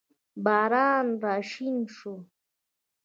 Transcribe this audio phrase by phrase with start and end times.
[0.43, 2.13] باران راشین شو